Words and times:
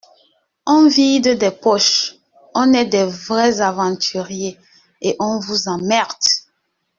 on 0.65 0.87
vide 0.87 1.27
des 1.37 1.51
poches, 1.51 2.15
on 2.55 2.73
est 2.73 2.85
des 2.87 3.05
vrais 3.05 3.61
aventuriers 3.61 4.57
et 4.99 5.15
on 5.19 5.37
vous 5.37 5.67
emmerde. 5.67 6.11